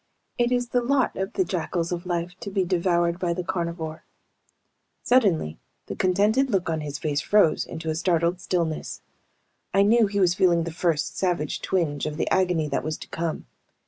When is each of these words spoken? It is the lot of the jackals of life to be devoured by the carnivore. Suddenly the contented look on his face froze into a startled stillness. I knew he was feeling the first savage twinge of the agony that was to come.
It 0.39 0.51
is 0.51 0.69
the 0.69 0.81
lot 0.81 1.15
of 1.15 1.33
the 1.33 1.45
jackals 1.45 1.91
of 1.91 2.07
life 2.07 2.33
to 2.39 2.49
be 2.49 2.63
devoured 2.65 3.19
by 3.19 3.33
the 3.35 3.43
carnivore. 3.43 4.03
Suddenly 5.03 5.59
the 5.85 5.95
contented 5.95 6.49
look 6.49 6.71
on 6.71 6.81
his 6.81 6.97
face 6.97 7.21
froze 7.21 7.67
into 7.67 7.87
a 7.91 7.93
startled 7.93 8.41
stillness. 8.41 9.03
I 9.75 9.83
knew 9.83 10.07
he 10.07 10.19
was 10.19 10.33
feeling 10.33 10.63
the 10.63 10.71
first 10.71 11.19
savage 11.19 11.61
twinge 11.61 12.07
of 12.07 12.17
the 12.17 12.27
agony 12.31 12.67
that 12.69 12.83
was 12.83 12.97
to 12.97 13.07
come. 13.09 13.45